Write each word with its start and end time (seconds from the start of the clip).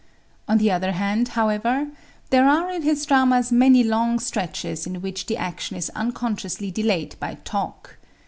On 0.47 0.57
the 0.57 0.71
other 0.71 0.93
hand, 0.93 1.27
however, 1.37 1.89
there 2.31 2.47
are 2.49 2.71
in 2.71 2.81
his 2.81 3.05
dramas 3.05 3.51
many 3.51 3.83
long 3.83 4.17
stretches 4.17 4.87
in 4.87 4.99
which 5.03 5.27
the 5.27 5.37
action 5.37 5.75
is 5.77 5.91
unconsciously 5.91 6.71
delayed 6.71 7.15
by 7.19 7.35
talk. 7.43 7.97